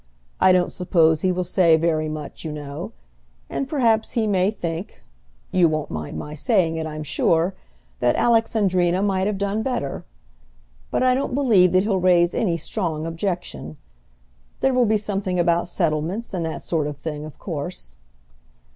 I 0.39 0.51
don't 0.51 0.71
suppose 0.71 1.21
he 1.21 1.31
will 1.31 1.43
say 1.43 1.77
very 1.77 2.09
much, 2.09 2.43
you 2.43 2.51
know; 2.51 2.91
and 3.51 3.69
perhaps 3.69 4.13
he 4.13 4.25
may 4.25 4.49
think, 4.49 5.03
you 5.51 5.69
won't 5.69 5.91
mind 5.91 6.17
my 6.17 6.33
saying 6.33 6.77
it, 6.77 6.87
I'm 6.87 7.03
sure, 7.03 7.53
that 7.99 8.15
Alexandrina 8.15 9.03
might 9.03 9.27
have 9.27 9.37
done 9.37 9.61
better. 9.61 10.03
But 10.89 11.03
I 11.03 11.13
don't 11.13 11.35
believe 11.35 11.71
that 11.73 11.83
he'll 11.83 11.99
raise 11.99 12.33
any 12.33 12.57
strong 12.57 13.05
objection. 13.05 13.77
There 14.61 14.73
will 14.73 14.87
be 14.87 14.97
something 14.97 15.39
about 15.39 15.67
settlements, 15.67 16.33
and 16.33 16.43
that 16.47 16.63
sort 16.63 16.87
of 16.87 16.97
thing, 16.97 17.23
of 17.23 17.37
course." 17.37 17.95